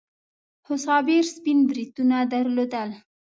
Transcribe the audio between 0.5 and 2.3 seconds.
خو صابر سپين بریتونه